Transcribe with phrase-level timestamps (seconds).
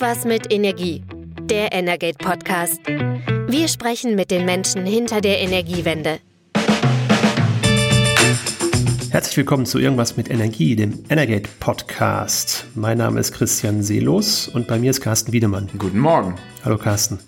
[0.00, 1.02] Irgendwas mit Energie.
[1.42, 2.80] Der Energate Podcast.
[3.48, 6.20] Wir sprechen mit den Menschen hinter der Energiewende.
[9.10, 12.64] Herzlich willkommen zu Irgendwas mit Energie, dem Energate Podcast.
[12.74, 15.68] Mein Name ist Christian Seelos und bei mir ist Carsten Wiedemann.
[15.76, 16.36] Guten Morgen.
[16.64, 17.18] Hallo Carsten.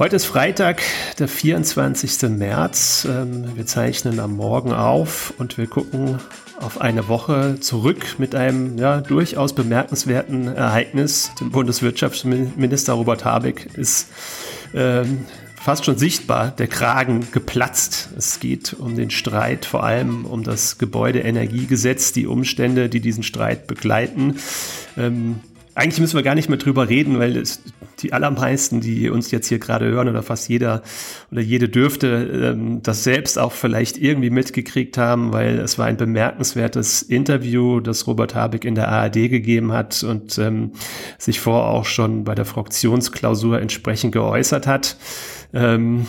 [0.00, 0.82] Heute ist Freitag,
[1.20, 2.28] der 24.
[2.30, 3.06] März.
[3.08, 6.18] Ähm, wir zeichnen am Morgen auf und wir gucken
[6.60, 11.30] auf eine Woche zurück mit einem ja, durchaus bemerkenswerten Ereignis.
[11.40, 14.08] Dem Bundeswirtschaftsminister Robert Habeck ist
[14.74, 18.10] ähm, fast schon sichtbar der Kragen geplatzt.
[18.16, 23.66] Es geht um den Streit, vor allem um das Gebäudeenergiegesetz, die Umstände, die diesen Streit
[23.66, 24.36] begleiten.
[24.96, 25.40] Ähm,
[25.74, 27.60] eigentlich müssen wir gar nicht mehr drüber reden, weil es,
[28.02, 30.82] die allermeisten, die uns jetzt hier gerade hören oder fast jeder
[31.30, 35.96] oder jede dürfte ähm, das selbst auch vielleicht irgendwie mitgekriegt haben, weil es war ein
[35.96, 40.72] bemerkenswertes Interview, das Robert Habeck in der ARD gegeben hat und ähm,
[41.18, 44.96] sich vor auch schon bei der Fraktionsklausur entsprechend geäußert hat.
[45.52, 46.06] Ähm,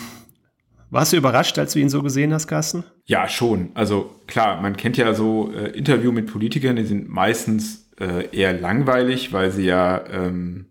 [0.91, 2.83] warst du überrascht, als du ihn so gesehen hast, Carsten?
[3.05, 3.69] Ja, schon.
[3.75, 8.53] Also klar, man kennt ja so äh, Interview mit Politikern, die sind meistens äh, eher
[8.53, 10.65] langweilig, weil sie ja ähm,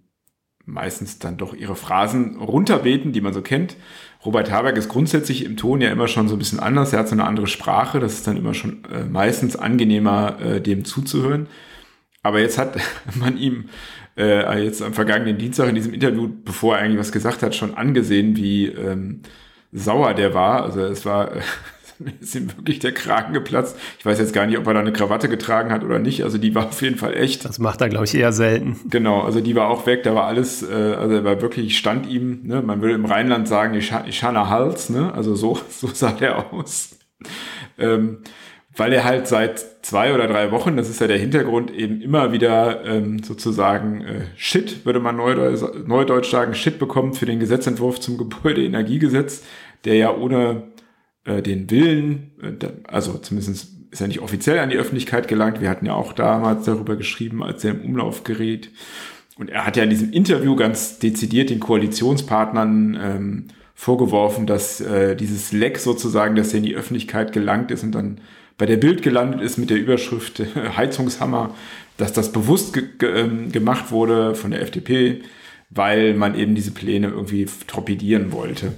[0.68, 3.76] meistens dann doch ihre Phrasen runterbeten, die man so kennt.
[4.24, 6.92] Robert Habeck ist grundsätzlich im Ton ja immer schon so ein bisschen anders.
[6.92, 8.00] Er hat so eine andere Sprache.
[8.00, 11.46] Das ist dann immer schon äh, meistens angenehmer, äh, dem zuzuhören.
[12.22, 12.76] Aber jetzt hat
[13.14, 13.70] man ihm
[14.16, 17.74] äh, jetzt am vergangenen Dienstag in diesem Interview, bevor er eigentlich was gesagt hat, schon
[17.74, 19.22] angesehen, wie ähm,
[19.72, 20.64] sauer der war.
[20.64, 21.30] Also es war
[22.20, 23.76] ist ihm wirklich der Kragen geplatzt.
[23.98, 26.22] Ich weiß jetzt gar nicht, ob er da eine Krawatte getragen hat oder nicht.
[26.22, 27.44] Also die war auf jeden Fall echt.
[27.44, 28.76] Das macht er, glaube ich, eher selten.
[28.88, 30.02] Genau, also die war auch weg.
[30.02, 33.48] Da war alles, äh, also er war wirklich, stand ihm, ne, man würde im Rheinland
[33.48, 35.12] sagen, ich, ich Hals, ne?
[35.14, 36.98] Also so, so sah der aus.
[37.78, 38.18] Ähm,
[38.76, 42.30] weil er halt seit zwei oder drei Wochen, das ist ja der Hintergrund, eben immer
[42.32, 47.98] wieder ähm, sozusagen äh, Shit, würde man neudeutsch, neudeutsch sagen, Shit bekommt für den Gesetzentwurf
[47.98, 49.42] zum Gebäudeenergiegesetz,
[49.84, 50.62] der ja ohne
[51.28, 55.60] äh, den Willen, äh, also zumindest ist er nicht offiziell an die Öffentlichkeit gelangt.
[55.60, 58.70] Wir hatten ja auch damals darüber geschrieben, als er im Umlauf gerät.
[59.36, 63.44] Und er hat ja in diesem Interview ganz dezidiert den Koalitionspartnern ähm,
[63.74, 68.20] vorgeworfen, dass äh, dieses Leck sozusagen, dass er in die Öffentlichkeit gelangt ist und dann
[68.58, 70.42] bei der Bild gelandet ist mit der Überschrift
[70.76, 71.54] Heizungshammer,
[71.96, 75.22] dass das bewusst ge ge ähm, gemacht wurde von der FDP,
[75.70, 78.72] weil man eben diese Pläne irgendwie torpedieren wollte.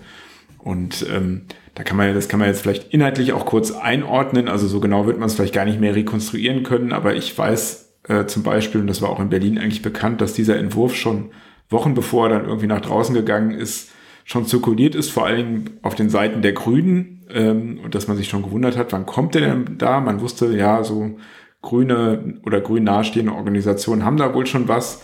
[0.58, 1.42] Und ähm,
[1.74, 4.48] da kann man, das kann man jetzt vielleicht inhaltlich auch kurz einordnen.
[4.48, 6.92] Also so genau wird man es vielleicht gar nicht mehr rekonstruieren können.
[6.92, 10.32] Aber ich weiß äh, zum Beispiel, und das war auch in Berlin eigentlich bekannt, dass
[10.32, 11.30] dieser Entwurf schon
[11.68, 13.90] Wochen bevor er dann irgendwie nach draußen gegangen ist,
[14.24, 17.24] schon zirkuliert ist, vor Dingen auf den Seiten der Grünen.
[17.32, 20.00] Ähm, und dass man sich schon gewundert hat, wann kommt der denn da?
[20.00, 21.16] Man wusste, ja, so
[21.62, 25.02] grüne oder grün nahestehende Organisationen haben da wohl schon was.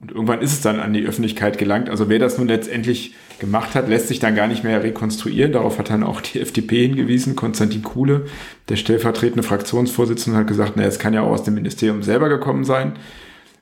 [0.00, 1.90] Und irgendwann ist es dann an die Öffentlichkeit gelangt.
[1.90, 5.52] Also wer das nun letztendlich gemacht hat, lässt sich dann gar nicht mehr rekonstruieren.
[5.52, 7.36] Darauf hat dann auch die FDP hingewiesen.
[7.36, 8.26] Konstantin Kuhle,
[8.68, 12.64] der stellvertretende Fraktionsvorsitzende, hat gesagt, naja, es kann ja auch aus dem Ministerium selber gekommen
[12.64, 12.94] sein.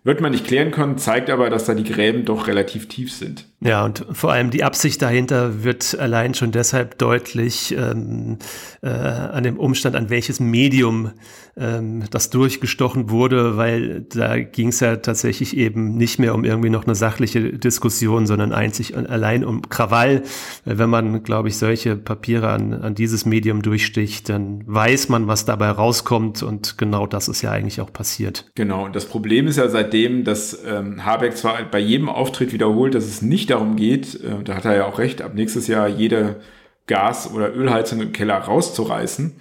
[0.07, 3.49] Wird man nicht klären können, zeigt aber, dass da die Gräben doch relativ tief sind.
[3.59, 8.39] Ja, und vor allem die Absicht dahinter wird allein schon deshalb deutlich ähm,
[8.83, 11.11] äh, an dem Umstand, an welches Medium
[11.59, 16.69] ähm, das durchgestochen wurde, weil da ging es ja tatsächlich eben nicht mehr um irgendwie
[16.69, 20.23] noch eine sachliche Diskussion, sondern einzig und allein um Krawall.
[20.65, 25.47] Wenn man, glaube ich, solche Papiere an, an dieses Medium durchsticht, dann weiß man, was
[25.47, 28.51] dabei rauskommt und genau das ist ja eigentlich auch passiert.
[28.55, 32.95] Genau, und das Problem ist ja seitdem, dass ähm, Habeck zwar bei jedem Auftritt wiederholt,
[32.95, 35.89] dass es nicht darum geht, äh, da hat er ja auch recht, ab nächstes Jahr
[35.89, 36.37] jede
[36.87, 39.33] Gas- oder Ölheizung im Keller rauszureißen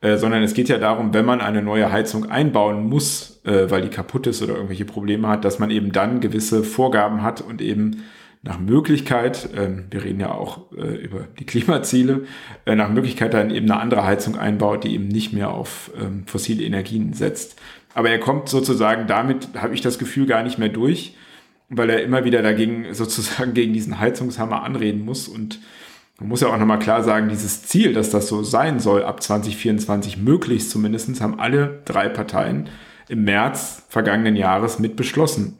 [0.00, 3.82] äh, sondern es geht ja darum, wenn man eine neue Heizung einbauen muss, äh, weil
[3.82, 7.60] die kaputt ist oder irgendwelche Probleme hat, dass man eben dann gewisse Vorgaben hat und
[7.60, 8.04] eben
[8.42, 12.26] nach Möglichkeit, äh, wir reden ja auch äh, über die Klimaziele,
[12.64, 16.24] äh, nach Möglichkeit dann eben eine andere Heizung einbaut, die eben nicht mehr auf ähm,
[16.26, 17.58] fossile Energien setzt.
[17.94, 21.16] Aber er kommt sozusagen damit, habe ich das Gefühl, gar nicht mehr durch,
[21.68, 25.58] weil er immer wieder dagegen sozusagen gegen diesen Heizungshammer anreden muss und
[26.18, 29.22] man muss ja auch nochmal klar sagen, dieses Ziel, dass das so sein soll, ab
[29.22, 32.68] 2024 möglichst zumindestens, haben alle drei Parteien
[33.08, 35.58] im März vergangenen Jahres mit beschlossen.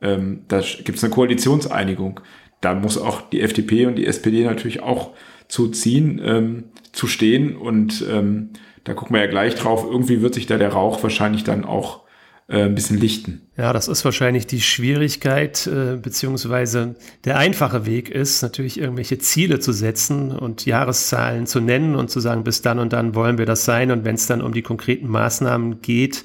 [0.00, 2.20] Ähm, da gibt es eine Koalitionseinigung.
[2.60, 5.10] Da muss auch die FDP und die SPD natürlich auch
[5.48, 7.56] zuziehen, ähm, zu stehen.
[7.56, 8.50] Und ähm,
[8.84, 9.84] da gucken wir ja gleich drauf.
[9.84, 12.05] Irgendwie wird sich da der Rauch wahrscheinlich dann auch
[12.48, 13.42] äh, ein bisschen lichten.
[13.56, 16.94] Ja, das ist wahrscheinlich die Schwierigkeit, äh, beziehungsweise
[17.24, 22.20] der einfache Weg ist, natürlich irgendwelche Ziele zu setzen und Jahreszahlen zu nennen und zu
[22.20, 23.90] sagen, bis dann und dann wollen wir das sein.
[23.90, 26.22] Und wenn es dann um die konkreten Maßnahmen geht,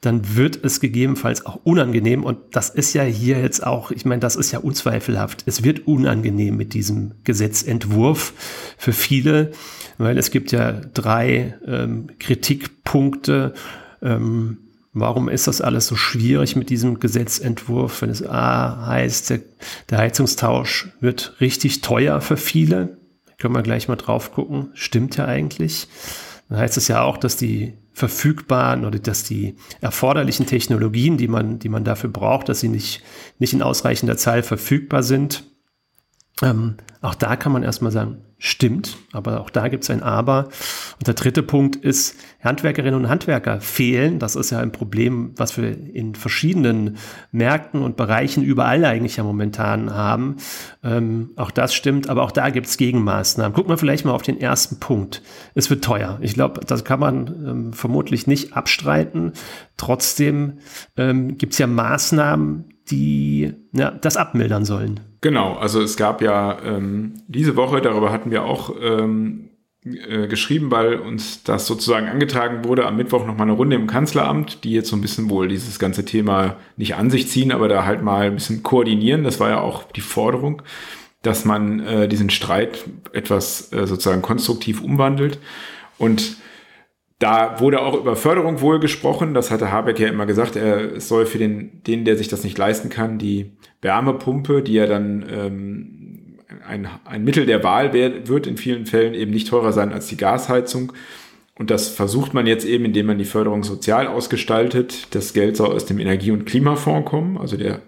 [0.00, 2.22] dann wird es gegebenenfalls auch unangenehm.
[2.22, 5.42] Und das ist ja hier jetzt auch, ich meine, das ist ja unzweifelhaft.
[5.46, 8.32] Es wird unangenehm mit diesem Gesetzentwurf
[8.76, 9.50] für viele,
[9.98, 13.54] weil es gibt ja drei ähm, Kritikpunkte.
[14.02, 14.58] Ähm,
[14.96, 19.30] Warum ist das alles so schwierig mit diesem Gesetzentwurf, wenn es A heißt,
[19.90, 22.96] der, Heizungstausch wird richtig teuer für viele?
[23.38, 24.70] Können wir gleich mal drauf gucken.
[24.74, 25.88] Stimmt ja eigentlich.
[26.48, 31.58] Dann heißt es ja auch, dass die verfügbaren oder dass die erforderlichen Technologien, die man,
[31.58, 33.02] die man dafür braucht, dass sie nicht,
[33.40, 35.44] nicht in ausreichender Zahl verfügbar sind.
[36.40, 40.48] Ähm, auch da kann man erstmal sagen, stimmt, aber auch da gibt es ein Aber.
[40.98, 44.18] Und der dritte Punkt ist, Handwerkerinnen und Handwerker fehlen.
[44.18, 46.98] Das ist ja ein Problem, was wir in verschiedenen
[47.32, 50.36] Märkten und Bereichen überall eigentlich ja momentan haben.
[50.82, 53.54] Ähm, auch das stimmt, aber auch da gibt es Gegenmaßnahmen.
[53.54, 55.22] Gucken wir vielleicht mal auf den ersten Punkt.
[55.54, 56.18] Es wird teuer.
[56.20, 59.32] Ich glaube, das kann man ähm, vermutlich nicht abstreiten.
[59.78, 60.58] Trotzdem
[60.98, 65.00] ähm, gibt es ja Maßnahmen, die ja, das abmildern sollen.
[65.24, 69.48] Genau, also es gab ja ähm, diese Woche, darüber hatten wir auch ähm,
[69.82, 74.64] äh, geschrieben, weil uns das sozusagen angetragen wurde, am Mittwoch nochmal eine Runde im Kanzleramt,
[74.64, 77.86] die jetzt so ein bisschen wohl dieses ganze Thema nicht an sich ziehen, aber da
[77.86, 79.24] halt mal ein bisschen koordinieren.
[79.24, 80.60] Das war ja auch die Forderung,
[81.22, 82.84] dass man äh, diesen Streit
[83.14, 85.38] etwas äh, sozusagen konstruktiv umwandelt.
[85.96, 86.36] Und
[87.24, 89.32] da wurde auch über Förderung wohl gesprochen.
[89.32, 90.56] Das hatte Habeck ja immer gesagt.
[90.56, 93.50] Er soll für den, den, der sich das nicht leisten kann, die
[93.80, 96.38] Wärmepumpe, die ja dann ähm,
[96.68, 100.18] ein, ein Mittel der Wahl wird in vielen Fällen eben nicht teurer sein als die
[100.18, 100.92] Gasheizung.
[101.54, 105.06] Und das versucht man jetzt eben, indem man die Förderung sozial ausgestaltet.
[105.12, 107.38] Das Geld soll aus dem Energie- und Klimafonds kommen.
[107.38, 107.80] Also der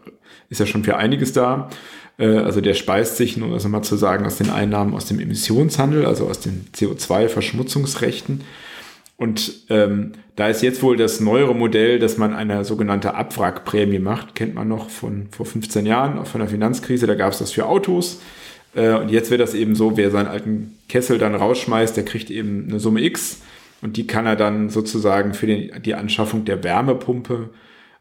[0.49, 1.69] ist ja schon für einiges da.
[2.17, 5.21] Äh, also der speist sich, nur das mal zu sagen, aus den Einnahmen aus dem
[5.21, 8.41] Emissionshandel, also aus den CO2-Verschmutzungsrechten.
[9.17, 14.35] Und ähm, da ist jetzt wohl das neuere Modell, dass man eine sogenannte Abwrackprämie macht,
[14.35, 17.53] kennt man noch von vor 15 Jahren, auch von der Finanzkrise, da gab es das
[17.53, 18.21] für Autos.
[18.75, 22.31] Äh, und jetzt wird das eben so, wer seinen alten Kessel dann rausschmeißt, der kriegt
[22.31, 23.41] eben eine Summe X.
[23.83, 27.51] Und die kann er dann sozusagen für den, die Anschaffung der Wärmepumpe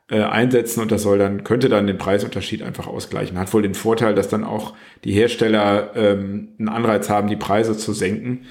[0.09, 0.81] äh, einsetzen.
[0.81, 3.39] Und das soll dann, könnte dann den Preisunterschied einfach ausgleichen.
[3.39, 4.73] Hat wohl den Vorteil, dass dann auch
[5.05, 8.45] die Hersteller ähm, einen Anreiz haben, die Preise zu senken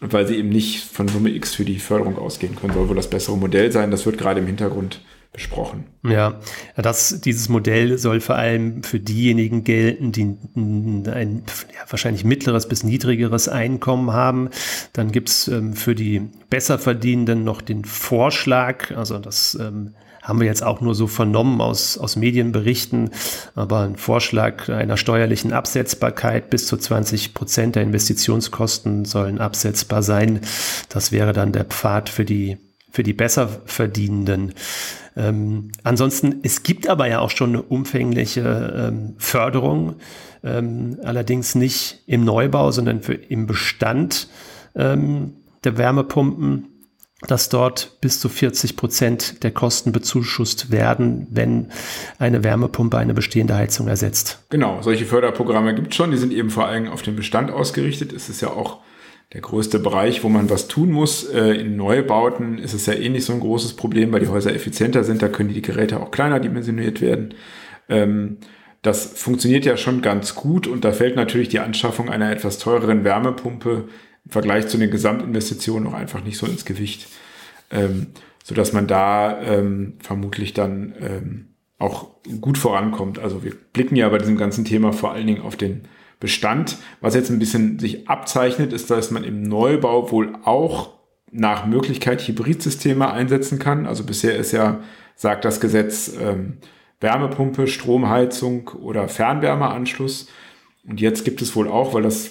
[0.00, 2.74] weil sie eben nicht von Summe X für die Förderung ausgehen können.
[2.74, 3.90] Soll wohl das bessere Modell sein.
[3.90, 5.00] Das wird gerade im Hintergrund
[5.32, 5.84] besprochen.
[6.02, 6.40] Ja,
[6.76, 11.42] das, dieses Modell soll vor allem für diejenigen gelten, die ein
[11.74, 14.48] ja, wahrscheinlich mittleres bis niedrigeres Einkommen haben.
[14.94, 19.94] Dann gibt's ähm, für die Besserverdienenden noch den Vorschlag, also das ähm,
[20.26, 23.10] haben wir jetzt auch nur so vernommen aus, aus Medienberichten,
[23.54, 30.40] aber ein Vorschlag einer steuerlichen Absetzbarkeit bis zu 20 Prozent der Investitionskosten sollen absetzbar sein.
[30.88, 32.58] Das wäre dann der Pfad für die,
[32.90, 34.52] für die Besserverdienenden.
[35.16, 39.94] Ähm, ansonsten, es gibt aber ja auch schon eine umfängliche ähm, Förderung,
[40.42, 44.28] ähm, allerdings nicht im Neubau, sondern für, im Bestand
[44.74, 46.75] ähm, der Wärmepumpen
[47.22, 51.68] dass dort bis zu 40 Prozent der Kosten bezuschusst werden, wenn
[52.18, 54.44] eine Wärmepumpe eine bestehende Heizung ersetzt.
[54.50, 58.12] Genau, solche Förderprogramme gibt es schon, die sind eben vor allem auf den Bestand ausgerichtet.
[58.12, 58.80] Es ist ja auch
[59.32, 61.24] der größte Bereich, wo man was tun muss.
[61.24, 64.54] Äh, in Neubauten ist es ja eh nicht so ein großes Problem, weil die Häuser
[64.54, 67.34] effizienter sind, da können die Geräte auch kleiner dimensioniert werden.
[67.88, 68.38] Ähm,
[68.82, 73.02] das funktioniert ja schon ganz gut und da fällt natürlich die Anschaffung einer etwas teureren
[73.02, 73.88] Wärmepumpe
[74.26, 77.08] im Vergleich zu den Gesamtinvestitionen auch einfach nicht so ins Gewicht,
[77.70, 78.08] ähm,
[78.44, 81.46] so dass man da ähm, vermutlich dann ähm,
[81.78, 82.08] auch
[82.40, 83.18] gut vorankommt.
[83.18, 85.82] Also wir blicken ja bei diesem ganzen Thema vor allen Dingen auf den
[86.20, 86.78] Bestand.
[87.00, 90.94] Was jetzt ein bisschen sich abzeichnet, ist, dass man im Neubau wohl auch
[91.30, 93.86] nach Möglichkeit Hybridsysteme einsetzen kann.
[93.86, 94.80] Also bisher ist ja,
[95.14, 96.58] sagt das Gesetz, ähm,
[97.00, 100.28] Wärmepumpe, Stromheizung oder Fernwärmeanschluss.
[100.88, 102.30] Und jetzt gibt es wohl auch, weil das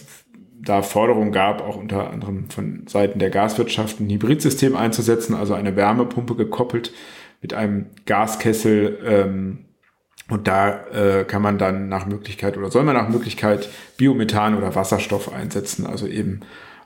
[0.61, 5.75] da Forderungen gab, auch unter anderem von Seiten der Gaswirtschaft ein Hybridsystem einzusetzen, also eine
[5.75, 6.91] Wärmepumpe gekoppelt
[7.41, 8.99] mit einem Gaskessel.
[9.05, 9.65] Ähm,
[10.29, 14.73] und da äh, kann man dann nach Möglichkeit oder soll man nach Möglichkeit Biomethan oder
[14.73, 16.39] Wasserstoff einsetzen, also eben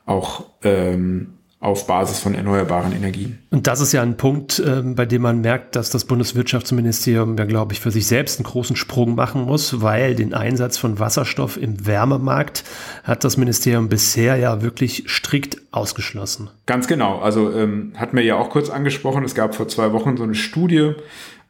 [0.06, 3.40] auch ähm, auf Basis von erneuerbaren Energien.
[3.50, 7.44] Und das ist ja ein Punkt, äh, bei dem man merkt, dass das Bundeswirtschaftsministerium ja,
[7.44, 11.58] glaube ich, für sich selbst einen großen Sprung machen muss, weil den Einsatz von Wasserstoff
[11.58, 12.64] im Wärmemarkt
[13.04, 16.50] hat das Ministerium bisher ja wirklich strikt ausgeschlossen.
[16.66, 17.20] Ganz genau.
[17.20, 20.36] Also ähm, hat mir ja auch kurz angesprochen, es gab vor zwei Wochen so eine
[20.36, 20.94] Studie,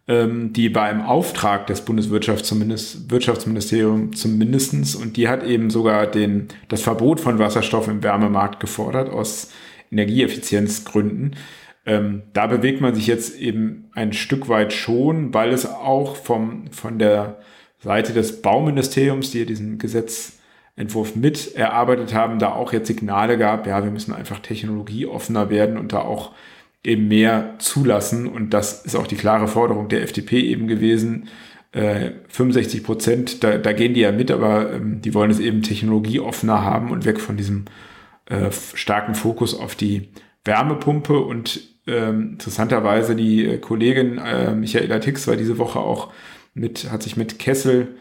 [0.08, 6.82] ähm, die war im Auftrag des Bundeswirtschaftsministeriums zumindestens und die hat eben sogar den, das
[6.82, 9.50] Verbot von Wasserstoff im Wärmemarkt gefordert aus
[9.92, 11.36] Energieeffizienzgründen.
[11.86, 16.68] Ähm, da bewegt man sich jetzt eben ein Stück weit schon, weil es auch vom,
[16.72, 17.40] von der
[17.80, 23.84] Seite des Bauministeriums, die diesen Gesetzentwurf mit erarbeitet haben, da auch jetzt Signale gab, ja,
[23.84, 26.32] wir müssen einfach technologieoffener werden und da auch
[26.84, 28.28] eben mehr zulassen.
[28.28, 31.28] Und das ist auch die klare Forderung der FDP eben gewesen.
[31.72, 35.62] Äh, 65 Prozent, da, da gehen die ja mit, aber ähm, die wollen es eben
[35.62, 37.66] technologieoffener haben und weg von diesem
[38.30, 40.10] äh, starken Fokus auf die
[40.46, 46.14] Wärmepumpe und ähm, interessanterweise die äh, Kollegin äh, Michaela Tix war diese Woche auch
[46.54, 47.96] mit, hat sich mit Kessel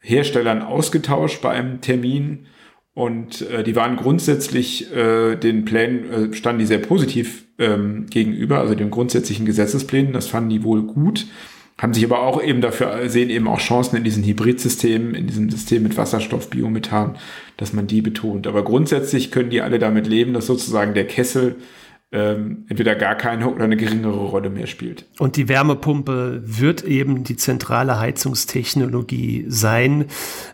[0.00, 2.46] Herstellern ausgetauscht bei einem Termin
[2.94, 8.58] und äh, die waren grundsätzlich äh, den Plänen, äh, standen die sehr positiv ähm, gegenüber,
[8.58, 11.26] also den grundsätzlichen Gesetzesplänen, das fanden die wohl gut,
[11.82, 15.50] haben sich aber auch eben dafür, sehen eben auch Chancen in diesen Hybridsystemen, in diesem
[15.50, 17.18] System mit Wasserstoff, Biomethan,
[17.56, 18.46] dass man die betont.
[18.46, 21.56] Aber grundsätzlich können die alle damit leben, dass sozusagen der Kessel
[22.12, 25.06] ähm, entweder gar keine oder eine geringere Rolle mehr spielt.
[25.18, 30.04] Und die Wärmepumpe wird eben die zentrale Heizungstechnologie sein.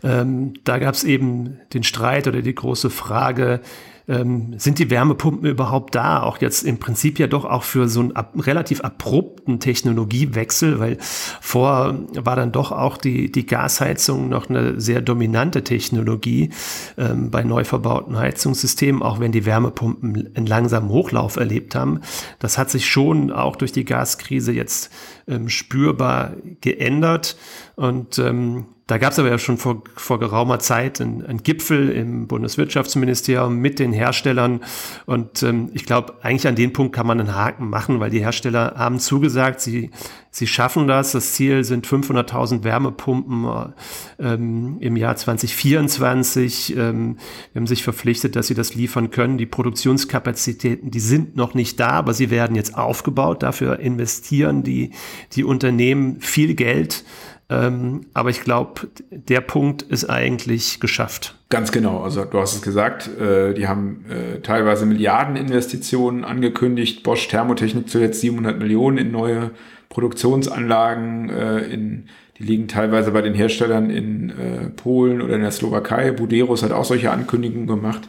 [0.02, 3.60] Ähm, da gab es eben den Streit oder die große Frage,
[4.08, 6.22] ähm, sind die Wärmepumpen überhaupt da?
[6.22, 10.96] Auch jetzt im Prinzip ja doch auch für so einen ab, relativ abrupten Technologiewechsel, weil
[11.00, 16.50] vor war dann doch auch die, die Gasheizung noch eine sehr dominante Technologie
[16.96, 22.00] ähm, bei neu verbauten Heizungssystemen, auch wenn die Wärmepumpen einen langsamen Hochlauf erlebt haben.
[22.38, 24.90] Das hat sich schon auch durch die Gaskrise jetzt
[25.28, 27.36] ähm, spürbar geändert
[27.76, 32.26] und ähm, da gab es aber ja schon vor, vor geraumer Zeit einen, Gipfel im
[32.26, 34.60] Bundeswirtschaftsministerium mit den Herstellern.
[35.04, 38.20] Und ähm, ich glaube, eigentlich an den Punkt kann man einen Haken machen, weil die
[38.20, 39.90] Hersteller haben zugesagt, sie,
[40.30, 41.12] sie schaffen das.
[41.12, 43.74] Das Ziel sind 500.000 Wärmepumpen
[44.18, 46.74] ähm, im Jahr 2024.
[46.74, 47.18] Ähm,
[47.52, 49.36] wir haben sich verpflichtet, dass sie das liefern können.
[49.36, 53.42] Die Produktionskapazitäten, die sind noch nicht da, aber sie werden jetzt aufgebaut.
[53.42, 54.92] Dafür investieren die,
[55.34, 57.04] die Unternehmen viel Geld.
[57.50, 61.34] Ähm, aber ich glaube, der Punkt ist eigentlich geschafft.
[61.48, 62.02] Ganz genau.
[62.02, 67.02] Also du hast es gesagt, äh, die haben äh, teilweise Milliardeninvestitionen angekündigt.
[67.02, 69.52] Bosch Thermotechnik zuletzt 700 Millionen in neue
[69.88, 71.30] Produktionsanlagen.
[71.30, 72.04] Äh, in,
[72.38, 76.12] die liegen teilweise bei den Herstellern in äh, Polen oder in der Slowakei.
[76.12, 78.08] Buderus hat auch solche Ankündigungen gemacht.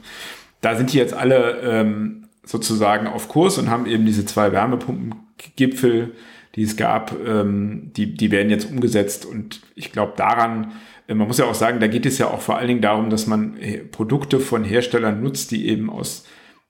[0.60, 6.12] Da sind die jetzt alle ähm, sozusagen auf Kurs und haben eben diese zwei Wärmepumpengipfel
[6.56, 9.25] die es gab, ähm, die, die werden jetzt umgesetzt.
[9.25, 10.74] Und ich glaube daran,
[11.08, 13.10] äh, man muss ja auch sagen, da geht es ja auch vor allen Dingen darum,
[13.10, 16.25] dass man äh, Produkte von Herstellern nutzt, die eben aus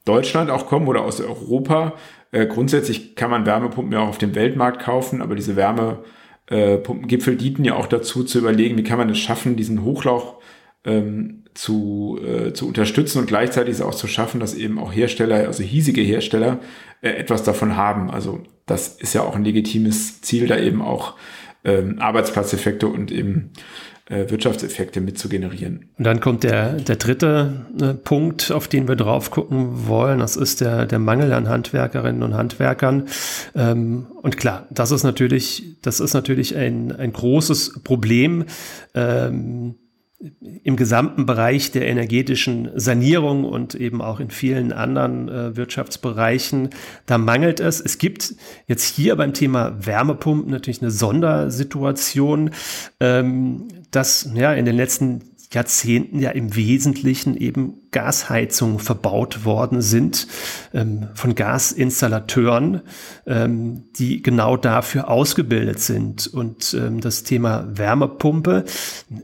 [0.06, 1.94] Deutschland auch kommen oder aus Europa.
[2.32, 7.66] Äh, grundsätzlich kann man Wärmepumpen ja auch auf dem Weltmarkt kaufen, aber diese Wärmepumpengipfel dienten
[7.66, 10.40] ja auch dazu zu überlegen, wie kann man es schaffen, diesen Hochlauch
[10.86, 15.48] ähm, zu, äh, zu unterstützen und gleichzeitig es auch zu schaffen, dass eben auch Hersteller,
[15.48, 16.60] also hiesige Hersteller,
[17.02, 18.10] äh, etwas davon haben.
[18.10, 21.16] Also das ist ja auch ein legitimes Ziel, da eben auch
[21.64, 23.52] ähm, Arbeitsplatzeffekte und eben
[24.10, 25.90] äh, Wirtschaftseffekte mit zu generieren.
[25.98, 30.20] Und dann kommt der, der dritte äh, Punkt, auf den wir drauf gucken wollen.
[30.20, 33.08] Das ist der, der Mangel an Handwerkerinnen und Handwerkern.
[33.56, 38.46] Ähm, und klar, das ist natürlich, das ist natürlich ein, ein großes Problem.
[38.96, 39.76] Ähm,
[40.64, 46.72] im gesamten Bereich der energetischen Sanierung und eben auch in vielen anderen äh, Wirtschaftsbereichen,
[47.06, 47.80] da mangelt es.
[47.80, 48.36] Es gibt
[48.68, 52.52] jetzt hier beim Thema Wärmepumpen natürlich eine Sondersituation,
[53.00, 60.28] ähm, dass ja in den letzten Jahrzehnten ja im Wesentlichen eben Gasheizungen verbaut worden sind
[60.76, 62.82] ähm, von Gasinstallateuren,
[63.26, 66.28] ähm, die genau dafür ausgebildet sind.
[66.28, 68.66] Und ähm, das Thema Wärmepumpe,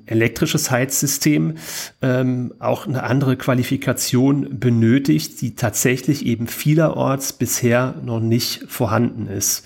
[0.07, 1.57] elektrisches Heizsystem,
[2.01, 9.63] ähm, auch eine andere Qualifikation benötigt, die tatsächlich eben vielerorts bisher noch nicht vorhanden ist.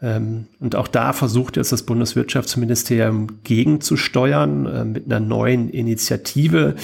[0.00, 6.76] Ähm, und auch da versucht jetzt das Bundeswirtschaftsministerium gegenzusteuern äh, mit einer neuen Initiative,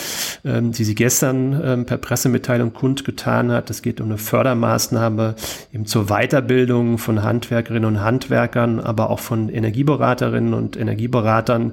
[0.44, 3.71] ähm, die sie gestern ähm, per Pressemitteilung kundgetan hat.
[3.71, 5.37] Es geht um eine Fördermaßnahme
[5.73, 11.73] eben zur Weiterbildung von Handwerkerinnen und Handwerkern, aber auch von Energieberaterinnen und Energieberatern,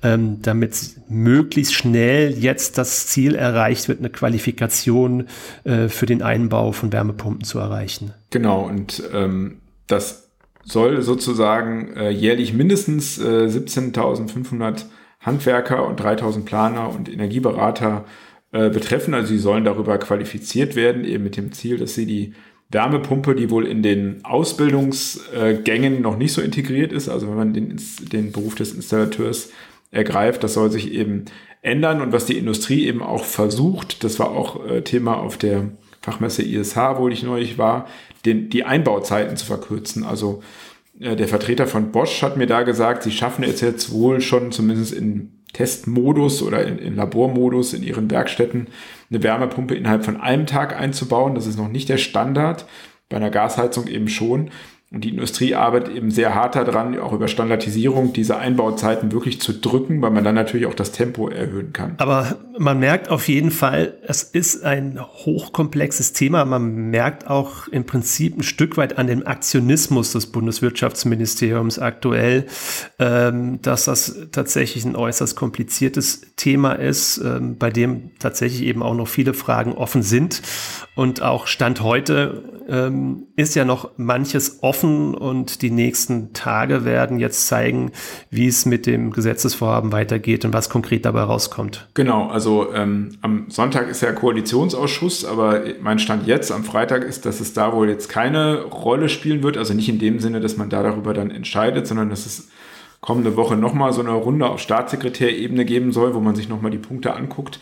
[0.00, 5.26] damit möglichst schnell jetzt das Ziel erreicht wird, eine Qualifikation
[5.64, 8.14] äh, für den Einbau von Wärmepumpen zu erreichen.
[8.30, 10.29] Genau, und ähm, das
[10.64, 14.84] soll sozusagen äh, jährlich mindestens äh, 17.500
[15.20, 18.04] Handwerker und 3.000 Planer und Energieberater
[18.52, 19.14] äh, betreffen.
[19.14, 22.34] Also sie sollen darüber qualifiziert werden, eben mit dem Ziel, dass sie die
[22.70, 27.80] Wärmepumpe, die wohl in den Ausbildungsgängen noch nicht so integriert ist, also wenn man den,
[28.12, 29.50] den Beruf des Installateurs
[29.90, 31.24] ergreift, das soll sich eben
[31.62, 35.70] ändern und was die Industrie eben auch versucht, das war auch äh, Thema auf der
[36.00, 37.86] Fachmesse ISH, wo ich neulich war,
[38.24, 40.04] den, die Einbauzeiten zu verkürzen.
[40.04, 40.42] Also
[41.00, 44.52] äh, der Vertreter von Bosch hat mir da gesagt, sie schaffen es jetzt wohl schon
[44.52, 48.68] zumindest in Testmodus oder in, in Labormodus in ihren Werkstätten
[49.10, 51.34] eine Wärmepumpe innerhalb von einem Tag einzubauen.
[51.34, 52.66] Das ist noch nicht der Standard,
[53.08, 54.50] bei einer Gasheizung eben schon.
[54.92, 59.52] Und die Industrie arbeitet eben sehr hart daran, auch über Standardisierung diese Einbauzeiten wirklich zu
[59.52, 61.94] drücken, weil man dann natürlich auch das Tempo erhöhen kann.
[61.98, 66.44] Aber man merkt auf jeden Fall, es ist ein hochkomplexes Thema.
[66.44, 72.46] Man merkt auch im Prinzip ein Stück weit an dem Aktionismus des Bundeswirtschaftsministeriums aktuell,
[72.98, 78.94] ähm, dass das tatsächlich ein äußerst kompliziertes Thema ist, ähm, bei dem tatsächlich eben auch
[78.94, 80.42] noch viele Fragen offen sind.
[80.96, 87.18] Und auch Stand heute ähm, ist ja noch manches offen und die nächsten Tage werden
[87.18, 87.92] jetzt zeigen,
[88.30, 91.88] wie es mit dem Gesetzesvorhaben weitergeht und was konkret dabei rauskommt.
[91.94, 97.26] Genau, also ähm, am Sonntag ist ja Koalitionsausschuss, aber mein Stand jetzt am Freitag ist,
[97.26, 99.56] dass es da wohl jetzt keine Rolle spielen wird.
[99.56, 102.48] Also nicht in dem Sinne, dass man da darüber dann entscheidet, sondern dass es
[103.00, 106.78] kommende Woche nochmal so eine Runde auf Staatssekretärebene geben soll, wo man sich nochmal die
[106.78, 107.60] Punkte anguckt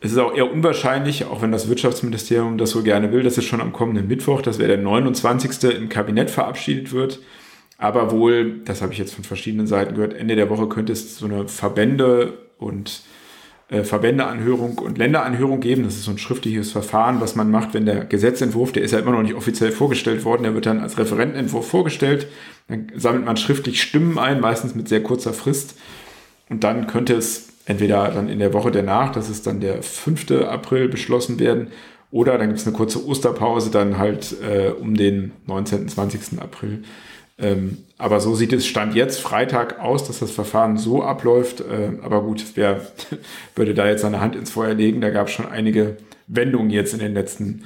[0.00, 3.44] es ist auch eher unwahrscheinlich, auch wenn das Wirtschaftsministerium das so gerne will, dass es
[3.44, 5.70] schon am kommenden Mittwoch, das wäre der 29.
[5.70, 7.20] im Kabinett verabschiedet wird.
[7.78, 11.18] Aber wohl, das habe ich jetzt von verschiedenen Seiten gehört, Ende der Woche könnte es
[11.18, 13.02] so eine Verbände und
[13.68, 15.82] äh, Verbändeanhörung und Länderanhörung geben.
[15.84, 18.98] Das ist so ein schriftliches Verfahren, was man macht, wenn der Gesetzentwurf, der ist ja
[18.98, 22.28] immer noch nicht offiziell vorgestellt worden, der wird dann als Referentenentwurf vorgestellt.
[22.68, 25.76] Dann sammelt man schriftlich Stimmen ein, meistens mit sehr kurzer Frist.
[26.48, 30.30] Und dann könnte es entweder dann in der Woche danach, das ist dann der 5.
[30.42, 31.68] April, beschlossen werden,
[32.10, 36.40] oder dann gibt es eine kurze Osterpause, dann halt äh, um den 19., 20.
[36.40, 36.82] April.
[37.38, 41.60] Ähm, aber so sieht es Stand jetzt Freitag aus, dass das Verfahren so abläuft.
[41.60, 42.82] Äh, aber gut, wer
[43.56, 45.00] würde da jetzt seine Hand ins Feuer legen?
[45.00, 47.64] Da gab es schon einige Wendungen jetzt in den letzten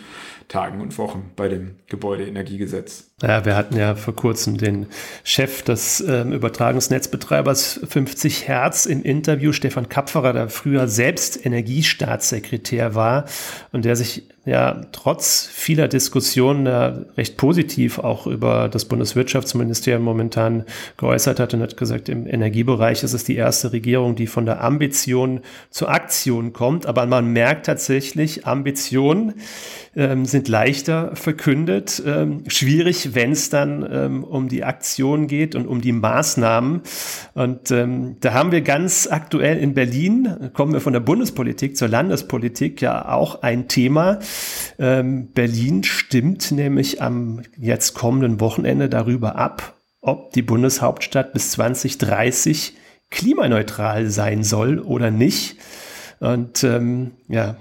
[0.49, 3.06] Tagen und Wochen bei dem Gebäudeenergiegesetz.
[3.23, 4.89] Ja, wir hatten ja vor kurzem den
[5.25, 13.25] Chef des ähm, Übertragungsnetzbetreibers 50 Hertz im Interview, Stefan Kapferer, der früher selbst Energiestaatssekretär war
[13.73, 20.65] und der sich ja trotz vieler Diskussionen ja, recht positiv auch über das Bundeswirtschaftsministerium momentan
[20.97, 24.63] geäußert hat und hat gesagt, im Energiebereich ist es die erste Regierung, die von der
[24.63, 26.87] Ambition zur Aktion kommt.
[26.87, 29.35] Aber man merkt tatsächlich, Ambitionen
[29.97, 35.66] ähm, sind leichter verkündet, ähm, schwierig, wenn es dann ähm, um die Aktion geht und
[35.66, 36.82] um die Maßnahmen.
[37.34, 41.88] Und ähm, da haben wir ganz aktuell in Berlin, kommen wir von der Bundespolitik zur
[41.88, 44.19] Landespolitik, ja auch ein Thema.
[44.78, 52.76] Ähm, Berlin stimmt nämlich am jetzt kommenden Wochenende darüber ab, ob die Bundeshauptstadt bis 2030
[53.10, 55.56] klimaneutral sein soll oder nicht.
[56.21, 57.56] Und ähm, ja,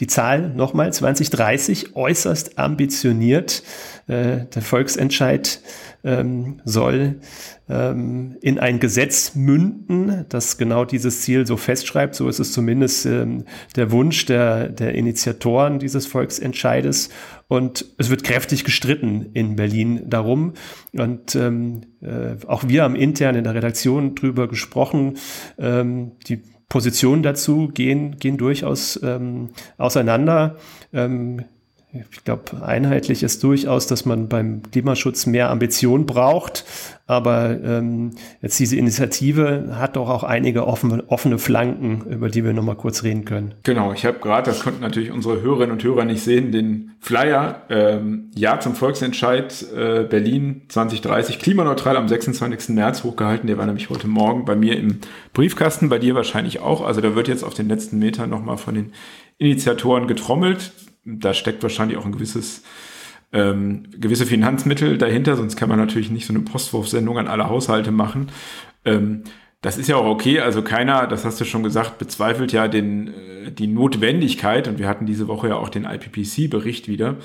[0.00, 3.62] die Zahl nochmal 2030 äußerst ambitioniert.
[4.06, 5.60] Äh, der Volksentscheid
[6.02, 7.20] ähm, soll
[7.68, 12.14] ähm, in ein Gesetz münden, das genau dieses Ziel so festschreibt.
[12.14, 13.44] So ist es zumindest ähm,
[13.76, 17.10] der Wunsch der, der Initiatoren dieses Volksentscheides.
[17.48, 20.54] Und es wird kräftig gestritten in Berlin darum.
[20.92, 25.18] Und ähm, äh, auch wir haben intern in der Redaktion drüber gesprochen.
[25.58, 30.56] Ähm, die Positionen dazu gehen, gehen durchaus ähm, auseinander.
[30.94, 31.44] Ähm,
[31.92, 36.64] ich glaube, einheitlich ist durchaus, dass man beim Klimaschutz mehr Ambition braucht.
[37.08, 42.52] Aber ähm, jetzt diese Initiative hat doch auch einige offene, offene Flanken, über die wir
[42.52, 43.54] nochmal kurz reden können.
[43.64, 47.62] Genau, ich habe gerade, das konnten natürlich unsere Hörerinnen und Hörer nicht sehen, den Flyer
[47.68, 52.68] ähm, Ja zum Volksentscheid äh, Berlin 2030 klimaneutral am 26.
[52.68, 53.48] März hochgehalten.
[53.48, 55.00] Der war nämlich heute Morgen bei mir im
[55.32, 56.82] Briefkasten, bei dir wahrscheinlich auch.
[56.82, 58.92] Also da wird jetzt auf den letzten Metern nochmal von den
[59.38, 60.70] Initiatoren getrommelt
[61.04, 62.62] da steckt wahrscheinlich auch ein gewisses
[63.32, 67.92] ähm, gewisse Finanzmittel dahinter, sonst kann man natürlich nicht so eine Postwurfsendung an alle Haushalte
[67.92, 68.30] machen.
[68.84, 69.22] Ähm,
[69.62, 73.08] das ist ja auch okay, also keiner, das hast du schon gesagt, bezweifelt ja den,
[73.08, 77.16] äh, die Notwendigkeit, und wir hatten diese Woche ja auch den IPPC-Bericht wieder,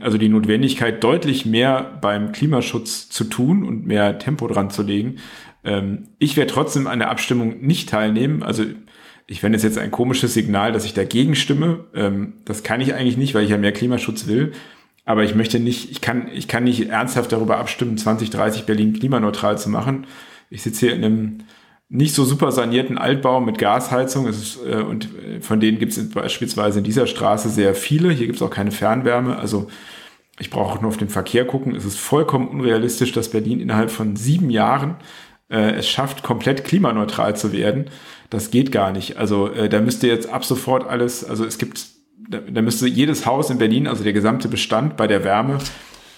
[0.00, 5.16] also die Notwendigkeit, deutlich mehr beim Klimaschutz zu tun und mehr Tempo dran zu legen.
[5.64, 8.42] Ähm, ich werde trotzdem an der Abstimmung nicht teilnehmen.
[8.42, 8.64] Also
[9.30, 11.84] ich fände es jetzt ein komisches Signal, dass ich dagegen stimme.
[11.94, 14.52] Ähm, das kann ich eigentlich nicht, weil ich ja mehr Klimaschutz will.
[15.04, 19.58] Aber ich möchte nicht, ich kann, ich kann nicht ernsthaft darüber abstimmen, 2030 Berlin klimaneutral
[19.58, 20.06] zu machen.
[20.50, 21.38] Ich sitze hier in einem
[21.90, 24.26] nicht so super sanierten Altbau mit Gasheizung.
[24.26, 28.10] Ist, äh, und äh, von denen gibt es beispielsweise in dieser Straße sehr viele.
[28.10, 29.38] Hier gibt es auch keine Fernwärme.
[29.38, 29.68] Also
[30.38, 31.74] ich brauche auch nur auf den Verkehr gucken.
[31.74, 34.96] Es ist vollkommen unrealistisch, dass Berlin innerhalb von sieben Jahren
[35.50, 37.86] äh, es schafft, komplett klimaneutral zu werden.
[38.30, 39.16] Das geht gar nicht.
[39.16, 43.26] Also äh, da müsste jetzt ab sofort alles, also es gibt da, da müsste jedes
[43.26, 45.58] Haus in Berlin, also der gesamte Bestand bei der Wärme,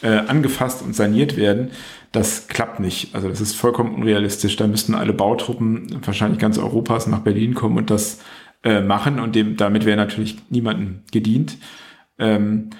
[0.03, 1.71] äh, angefasst und saniert werden.
[2.13, 3.15] Das klappt nicht.
[3.15, 4.57] Also das ist vollkommen unrealistisch.
[4.57, 8.21] Da müssten alle Bautruppen wahrscheinlich ganz Europas nach Berlin kommen und das
[8.65, 11.59] äh, machen und dem, damit wäre natürlich niemandem gedient.
[12.19, 12.71] Ähm,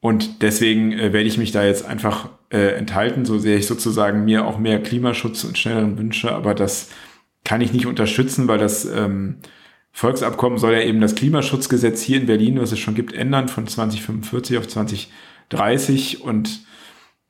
[0.00, 4.24] und deswegen äh, werde ich mich da jetzt einfach äh, enthalten, so sehr ich sozusagen
[4.24, 6.90] mir auch mehr Klimaschutz und schnelleren wünsche, aber das
[7.46, 9.36] kann ich nicht unterstützen, weil das ähm,
[9.92, 13.66] Volksabkommen soll ja eben das Klimaschutzgesetz hier in Berlin, was es schon gibt, ändern von
[13.68, 16.66] 2045 auf 2030 und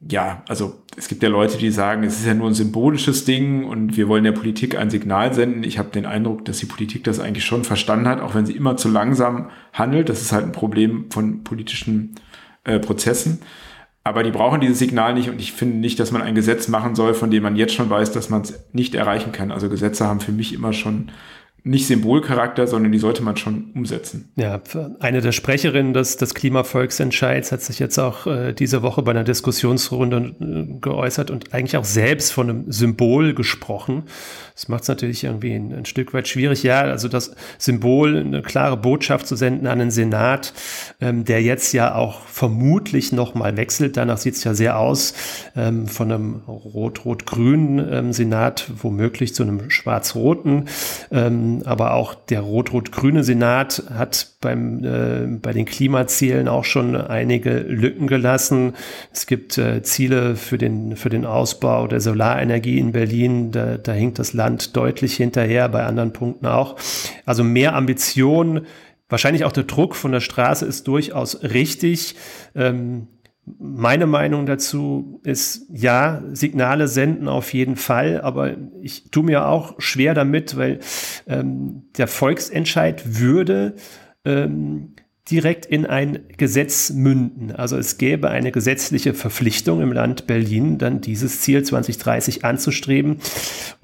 [0.00, 3.64] ja, also es gibt ja Leute, die sagen, es ist ja nur ein symbolisches Ding
[3.64, 5.64] und wir wollen der Politik ein Signal senden.
[5.64, 8.56] Ich habe den Eindruck, dass die Politik das eigentlich schon verstanden hat, auch wenn sie
[8.56, 10.08] immer zu langsam handelt.
[10.08, 12.14] Das ist halt ein Problem von politischen
[12.64, 13.40] äh, Prozessen.
[14.06, 16.94] Aber die brauchen dieses Signal nicht und ich finde nicht, dass man ein Gesetz machen
[16.94, 19.50] soll, von dem man jetzt schon weiß, dass man es nicht erreichen kann.
[19.50, 21.10] Also Gesetze haben für mich immer schon
[21.66, 24.30] nicht Symbolcharakter, sondern die sollte man schon umsetzen.
[24.36, 24.60] Ja,
[25.00, 29.24] eine der Sprecherinnen des, des Klimavolksentscheids hat sich jetzt auch äh, diese Woche bei einer
[29.24, 34.04] Diskussionsrunde äh, geäußert und eigentlich auch selbst von einem Symbol gesprochen.
[34.54, 36.62] Das macht es natürlich irgendwie ein, ein, Stück weit schwierig.
[36.62, 40.54] Ja, also das Symbol, eine klare Botschaft zu senden an den Senat,
[41.00, 43.96] ähm, der jetzt ja auch vermutlich nochmal wechselt.
[43.96, 45.14] Danach sieht es ja sehr aus,
[45.56, 50.66] ähm, von einem rot-rot-grünen ähm, Senat womöglich zu einem schwarz-roten.
[51.10, 57.58] Ähm, aber auch der rot-rot-grüne Senat hat beim, äh, bei den Klimazielen auch schon einige
[57.58, 58.74] Lücken gelassen.
[59.12, 63.52] Es gibt äh, Ziele für den, für den Ausbau der Solarenergie in Berlin.
[63.52, 66.76] Da, da hinkt das Land deutlich hinterher, bei anderen Punkten auch.
[67.24, 68.66] Also mehr Ambition.
[69.08, 72.16] Wahrscheinlich auch der Druck von der Straße ist durchaus richtig.
[72.54, 73.06] Ähm,
[73.58, 79.74] meine Meinung dazu ist, ja, Signale senden auf jeden Fall, aber ich tue mir auch
[79.78, 80.80] schwer damit, weil
[81.28, 83.76] ähm, der Volksentscheid würde
[84.24, 84.96] ähm,
[85.30, 87.50] direkt in ein Gesetz münden.
[87.50, 93.18] Also es gäbe eine gesetzliche Verpflichtung im Land Berlin, dann dieses Ziel 2030 anzustreben.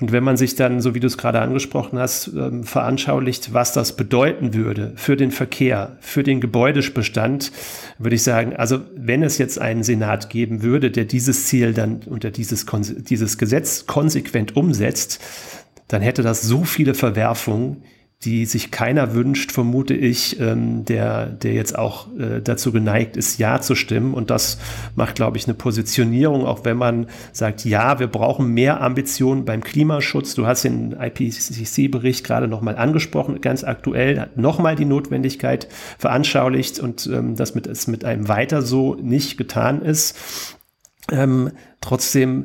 [0.01, 3.73] Und wenn man sich dann, so wie du es gerade angesprochen hast, ähm, veranschaulicht, was
[3.73, 7.51] das bedeuten würde für den Verkehr, für den Gebäudebestand,
[7.99, 12.03] würde ich sagen, also wenn es jetzt einen Senat geben würde, der dieses Ziel dann
[12.07, 12.67] unter dieses,
[13.09, 15.21] dieses Gesetz konsequent umsetzt,
[15.89, 17.83] dann hätte das so viele Verwerfungen,
[18.25, 23.39] die sich keiner wünscht, vermute ich, ähm, der, der jetzt auch äh, dazu geneigt ist,
[23.39, 24.15] Ja zu stimmen.
[24.15, 24.59] Und das
[24.95, 29.65] macht, glaube ich, eine Positionierung, auch wenn man sagt, ja, wir brauchen mehr Ambitionen beim
[29.65, 30.35] Klimaschutz.
[30.35, 35.67] Du hast den IPCC-Bericht gerade nochmal angesprochen, ganz aktuell, hat nochmal die Notwendigkeit
[35.99, 40.17] veranschaulicht und ähm, dass mit, es mit einem weiter so nicht getan ist.
[41.11, 42.45] Ähm, trotzdem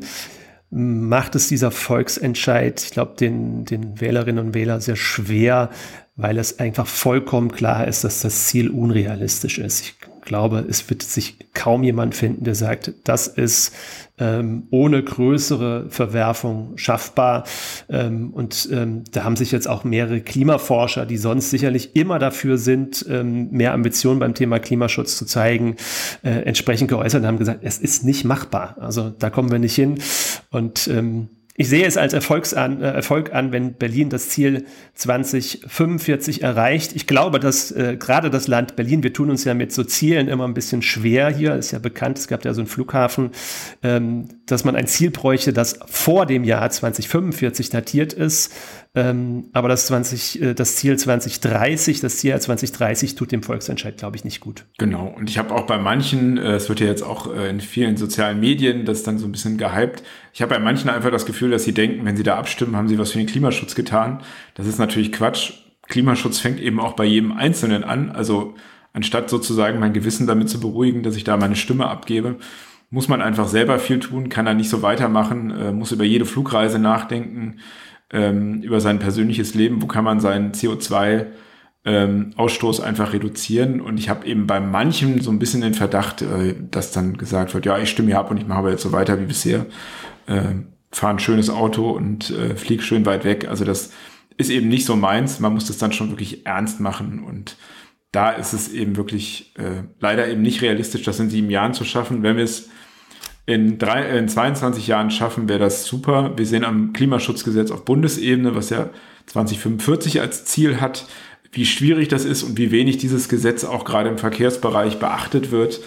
[0.69, 5.69] macht es dieser Volksentscheid, ich glaube, den, den Wählerinnen und Wählern sehr schwer,
[6.15, 9.81] weil es einfach vollkommen klar ist, dass das Ziel unrealistisch ist.
[9.81, 13.73] Ich glaube, es wird sich kaum jemand finden, der sagt, das ist
[14.19, 17.45] ähm, ohne größere Verwerfung schaffbar.
[17.89, 22.57] Ähm, und ähm, da haben sich jetzt auch mehrere Klimaforscher, die sonst sicherlich immer dafür
[22.57, 25.77] sind, ähm, mehr Ambitionen beim Thema Klimaschutz zu zeigen,
[26.23, 28.75] äh, entsprechend geäußert und haben gesagt, es ist nicht machbar.
[28.79, 29.99] Also da kommen wir nicht hin.
[30.51, 34.65] Und ähm, ich sehe es als Erfolgs an, äh, Erfolg an, wenn Berlin das Ziel
[34.93, 36.95] 2045 erreicht.
[36.95, 40.27] Ich glaube, dass äh, gerade das Land Berlin, wir tun uns ja mit so Zielen
[40.27, 43.31] immer ein bisschen schwer hier, ist ja bekannt, es gab ja so einen Flughafen,
[43.81, 48.53] ähm, dass man ein Ziel bräuchte, das vor dem Jahr 2045 datiert ist.
[48.97, 54.15] Ähm, aber das, 20, äh, das Ziel 2030, das Ziel 2030 tut dem Volksentscheid, glaube
[54.15, 54.65] ich, nicht gut.
[54.79, 55.13] Genau.
[55.15, 57.95] Und ich habe auch bei manchen, äh, es wird ja jetzt auch äh, in vielen
[57.95, 60.01] sozialen Medien das dann so ein bisschen gehypt.
[60.33, 62.87] Ich habe bei manchen einfach das Gefühl, dass sie denken, wenn sie da abstimmen, haben
[62.87, 64.23] sie was für den Klimaschutz getan.
[64.55, 65.53] Das ist natürlich Quatsch.
[65.87, 68.09] Klimaschutz fängt eben auch bei jedem Einzelnen an.
[68.09, 68.55] Also
[68.93, 72.37] anstatt sozusagen mein Gewissen damit zu beruhigen, dass ich da meine Stimme abgebe,
[72.89, 76.79] muss man einfach selber viel tun, kann da nicht so weitermachen, muss über jede Flugreise
[76.79, 77.57] nachdenken,
[78.11, 81.27] ähm, über sein persönliches Leben, wo kann man seinen CO2
[81.85, 83.81] ähm, Ausstoß einfach reduzieren.
[83.81, 87.53] Und ich habe eben bei manchen so ein bisschen den Verdacht, äh, dass dann gesagt
[87.53, 89.65] wird, ja, ich stimme hier ab und ich mache aber jetzt so weiter wie bisher,
[90.27, 90.55] äh,
[90.91, 93.47] fahre ein schönes Auto und äh, fliege schön weit weg.
[93.47, 93.91] Also das
[94.37, 95.39] ist eben nicht so meins.
[95.39, 97.57] Man muss das dann schon wirklich ernst machen und
[98.11, 101.83] da ist es eben wirklich äh, leider eben nicht realistisch, das in sieben Jahren zu
[101.83, 102.23] schaffen.
[102.23, 102.69] Wenn wir es
[103.47, 106.33] in, drei, in 22 Jahren schaffen, wäre das super.
[106.35, 108.89] Wir sehen am Klimaschutzgesetz auf Bundesebene, was ja
[109.27, 111.07] 2045 als Ziel hat,
[111.53, 115.79] wie schwierig das ist und wie wenig dieses Gesetz auch gerade im Verkehrsbereich beachtet wird.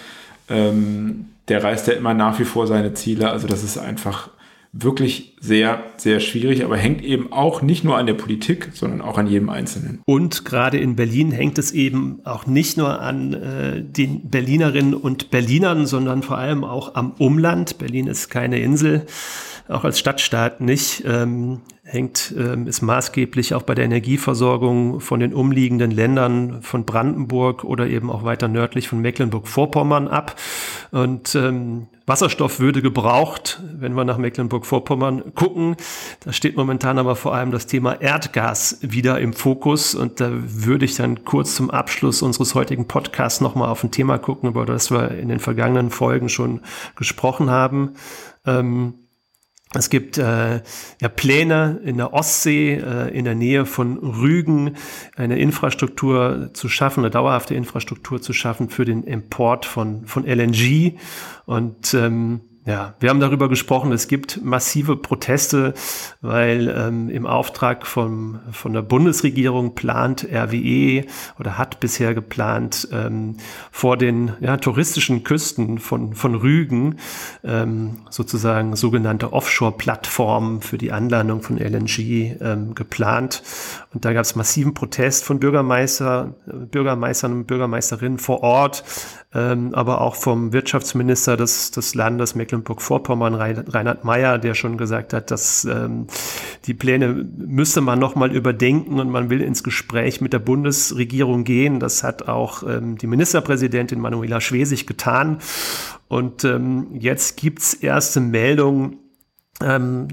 [0.49, 3.29] Ähm, der reißt ja immer nach wie vor seine Ziele.
[3.29, 4.29] Also das ist einfach
[4.73, 9.17] wirklich sehr, sehr schwierig, aber hängt eben auch nicht nur an der Politik, sondern auch
[9.17, 10.01] an jedem Einzelnen.
[10.05, 15.29] Und gerade in Berlin hängt es eben auch nicht nur an äh, den Berlinerinnen und
[15.29, 17.79] Berlinern, sondern vor allem auch am Umland.
[17.79, 19.05] Berlin ist keine Insel,
[19.67, 21.03] auch als Stadtstaat nicht.
[21.05, 21.59] Ähm,
[21.91, 27.87] hängt, ähm, ist maßgeblich auch bei der Energieversorgung von den umliegenden Ländern von Brandenburg oder
[27.87, 30.35] eben auch weiter nördlich von Mecklenburg-Vorpommern ab.
[30.91, 35.75] Und ähm, Wasserstoff würde gebraucht, wenn wir nach Mecklenburg-Vorpommern gucken.
[36.21, 39.93] Da steht momentan aber vor allem das Thema Erdgas wieder im Fokus.
[39.93, 44.17] Und da würde ich dann kurz zum Abschluss unseres heutigen Podcasts nochmal auf ein Thema
[44.17, 46.61] gucken, über das wir in den vergangenen Folgen schon
[46.95, 47.95] gesprochen haben.
[48.45, 48.93] Ähm,
[49.73, 50.61] es gibt äh,
[51.01, 54.75] ja Pläne in der Ostsee, äh, in der Nähe von Rügen,
[55.15, 60.97] eine Infrastruktur zu schaffen, eine dauerhafte Infrastruktur zu schaffen für den Import von, von LNG.
[61.45, 65.73] Und ähm, ja, wir haben darüber gesprochen, es gibt massive Proteste,
[66.21, 71.05] weil ähm, im Auftrag von, von der Bundesregierung plant RWE
[71.39, 73.37] oder hat bisher geplant, ähm,
[73.71, 76.99] vor den ja, touristischen Küsten von, von Rügen
[77.43, 83.41] ähm, sozusagen sogenannte Offshore-Plattformen für die Anlandung von LNG ähm, geplant.
[83.91, 88.83] Und da gab es massiven Protest von Bürgermeister, Bürgermeistern und Bürgermeisterinnen vor Ort,
[89.33, 95.31] ähm, aber auch vom Wirtschaftsminister des, des Landes Mecklenburg-Vorpommern, Reinhard Mayer, der schon gesagt hat,
[95.31, 96.07] dass ähm,
[96.65, 101.79] die Pläne müsste man nochmal überdenken und man will ins Gespräch mit der Bundesregierung gehen.
[101.79, 105.39] Das hat auch ähm, die Ministerpräsidentin Manuela Schwesig getan.
[106.07, 108.97] Und ähm, jetzt gibt's erste Meldungen,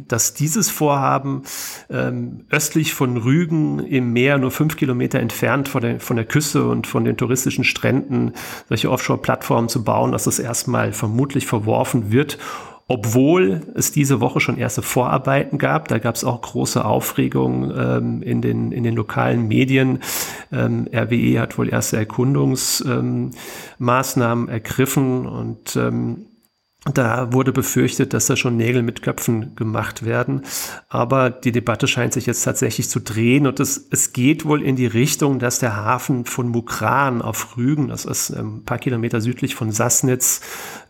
[0.09, 1.43] dass dieses Vorhaben
[1.91, 6.67] ähm, östlich von Rügen im Meer, nur fünf Kilometer entfernt von der, von der Küste
[6.67, 8.33] und von den touristischen Stränden,
[8.69, 12.39] solche Offshore-Plattformen zu bauen, dass das erstmal vermutlich verworfen wird
[12.91, 15.89] obwohl es diese Woche schon erste Vorarbeiten gab.
[15.89, 19.99] Da gab es auch große Aufregung ähm, in, den, in den lokalen Medien.
[20.51, 26.29] Ähm, RWE hat wohl erste Erkundungsmaßnahmen ähm, ergriffen und ähm,
[26.85, 30.43] da wurde befürchtet, dass da schon Nägel mit Köpfen gemacht werden.
[30.89, 34.77] Aber die Debatte scheint sich jetzt tatsächlich zu drehen und es, es geht wohl in
[34.77, 39.21] die Richtung, dass der Hafen von Mukran auf Rügen, das ist ähm, ein paar Kilometer
[39.21, 40.41] südlich von Sassnitz,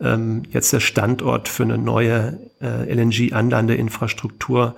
[0.01, 4.77] ähm, jetzt der Standort für eine neue äh, LNG-Anlandeinfrastruktur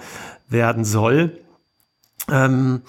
[0.49, 1.39] werden soll.
[2.31, 2.83] Ähm,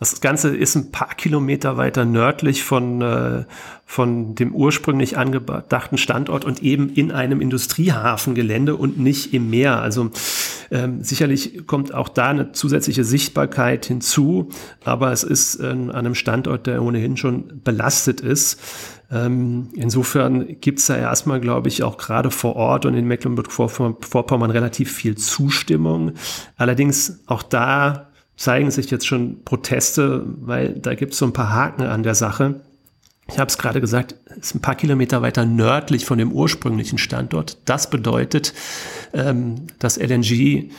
[0.00, 3.44] das Ganze ist ein paar Kilometer weiter nördlich von, äh,
[3.84, 9.80] von dem ursprünglich angedachten Standort und eben in einem Industriehafengelände und nicht im Meer.
[9.82, 10.10] Also
[10.70, 14.50] ähm, sicherlich kommt auch da eine zusätzliche Sichtbarkeit hinzu,
[14.84, 18.60] aber es ist äh, an einem Standort, der ohnehin schon belastet ist.
[19.10, 24.92] Ähm, insofern gibt's da erstmal, glaube ich, auch gerade vor Ort und in Mecklenburg-Vorpommern relativ
[24.92, 26.12] viel Zustimmung.
[26.56, 28.07] Allerdings auch da
[28.38, 32.14] zeigen sich jetzt schon Proteste, weil da gibt es so ein paar Haken an der
[32.14, 32.60] Sache.
[33.30, 36.96] Ich habe es gerade gesagt, es ist ein paar Kilometer weiter nördlich von dem ursprünglichen
[36.96, 37.58] Standort.
[37.66, 38.54] Das bedeutet,
[39.12, 40.70] ähm, dass LNG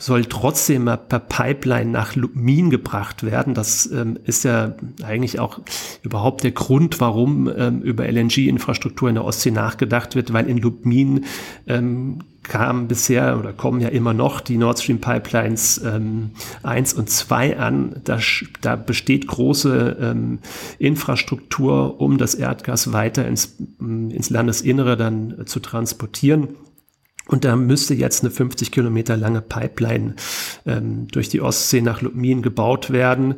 [0.00, 3.54] soll trotzdem per Pipeline nach Lubmin gebracht werden.
[3.54, 5.60] Das ähm, ist ja eigentlich auch
[6.02, 11.26] überhaupt der Grund, warum ähm, über LNG-Infrastruktur in der Ostsee nachgedacht wird, weil in Lubmin
[11.66, 16.30] ähm, kamen bisher oder kommen ja immer noch die Nord Stream Pipelines ähm,
[16.62, 18.00] 1 und 2 an.
[18.04, 18.18] Da,
[18.62, 20.38] da besteht große ähm,
[20.78, 26.48] Infrastruktur, um das Erdgas weiter ins, ins Landesinnere dann zu transportieren.
[27.30, 30.16] Und da müsste jetzt eine 50 Kilometer lange Pipeline
[30.66, 33.36] ähm, durch die Ostsee nach Lubmin gebaut werden.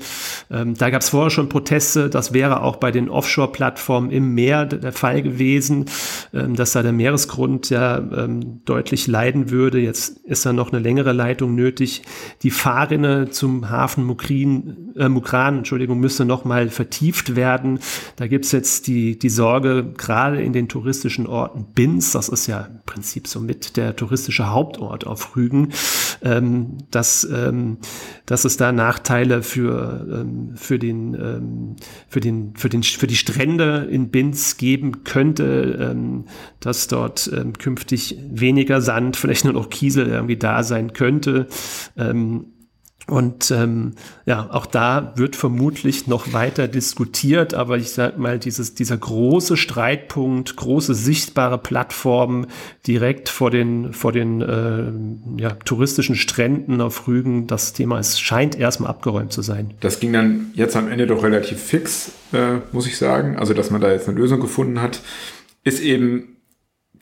[0.50, 2.08] Ähm, da gab es vorher schon Proteste.
[2.08, 5.90] Das wäre auch bei den Offshore-Plattformen im Meer der Fall gewesen,
[6.32, 9.78] ähm, dass da der Meeresgrund ja ähm, deutlich leiden würde.
[9.78, 12.00] Jetzt ist da noch eine längere Leitung nötig.
[12.42, 17.78] Die Fahrrinne zum Hafen Mukrin, äh, Mukran, Entschuldigung, müsste noch mal vertieft werden.
[18.16, 22.62] Da gibt's jetzt die, die Sorge, gerade in den touristischen Orten Binz, das ist ja
[22.62, 25.72] im Prinzip so mit der der touristische Hauptort auf Rügen,
[26.22, 27.78] ähm, dass, ähm,
[28.26, 31.76] dass es da Nachteile für, ähm, für, den, ähm,
[32.08, 36.24] für, den, für, den, für die Strände in Binz geben könnte, ähm,
[36.60, 41.46] dass dort ähm, künftig weniger Sand, vielleicht nur noch Kiesel irgendwie da sein könnte.
[41.96, 42.51] Ähm,
[43.08, 43.92] und ähm,
[44.26, 49.56] ja, auch da wird vermutlich noch weiter diskutiert, aber ich sag mal, dieses, dieser große
[49.56, 52.46] Streitpunkt, große sichtbare Plattformen
[52.86, 58.56] direkt vor den, vor den äh, ja, touristischen Stränden auf Rügen, das Thema ist, scheint
[58.56, 59.74] erstmal abgeräumt zu sein.
[59.80, 63.36] Das ging dann jetzt am Ende doch relativ fix, äh, muss ich sagen.
[63.36, 65.00] Also, dass man da jetzt eine Lösung gefunden hat,
[65.64, 66.36] ist eben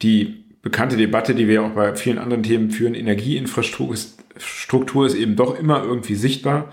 [0.03, 2.95] die bekannte Debatte, die wir auch bei vielen anderen Themen führen.
[2.95, 6.73] Energieinfrastruktur ist, Struktur ist eben doch immer irgendwie sichtbar.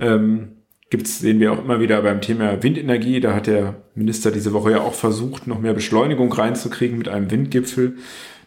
[0.00, 0.54] Ähm,
[0.90, 3.20] gibt's, sehen wir auch immer wieder beim Thema Windenergie.
[3.20, 7.30] Da hat der Minister diese Woche ja auch versucht, noch mehr Beschleunigung reinzukriegen mit einem
[7.30, 7.96] Windgipfel.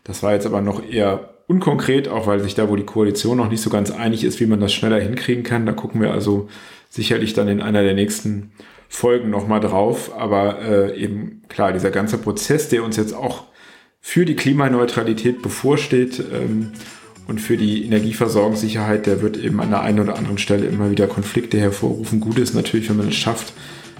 [0.03, 3.49] Das war jetzt aber noch eher unkonkret, auch weil sich da, wo die Koalition noch
[3.49, 5.65] nicht so ganz einig ist, wie man das schneller hinkriegen kann.
[5.65, 6.47] Da gucken wir also
[6.89, 8.51] sicherlich dann in einer der nächsten
[8.89, 10.11] Folgen nochmal drauf.
[10.17, 13.45] Aber äh, eben klar, dieser ganze Prozess, der uns jetzt auch
[13.99, 16.71] für die Klimaneutralität bevorsteht ähm,
[17.27, 21.07] und für die Energieversorgungssicherheit, der wird eben an der einen oder anderen Stelle immer wieder
[21.07, 22.19] Konflikte hervorrufen.
[22.19, 23.53] Gut ist natürlich, wenn man es schafft,